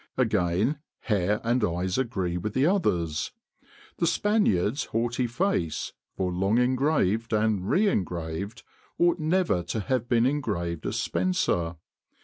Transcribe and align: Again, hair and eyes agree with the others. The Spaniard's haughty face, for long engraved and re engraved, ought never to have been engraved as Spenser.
Again, 0.17 0.79
hair 1.01 1.39
and 1.43 1.63
eyes 1.63 1.99
agree 1.99 2.35
with 2.35 2.55
the 2.55 2.65
others. 2.65 3.33
The 3.97 4.07
Spaniard's 4.07 4.85
haughty 4.85 5.27
face, 5.27 5.93
for 6.17 6.31
long 6.31 6.57
engraved 6.57 7.33
and 7.33 7.69
re 7.69 7.87
engraved, 7.87 8.63
ought 8.97 9.19
never 9.19 9.61
to 9.61 9.79
have 9.79 10.09
been 10.09 10.25
engraved 10.25 10.87
as 10.87 10.95
Spenser. 10.95 11.75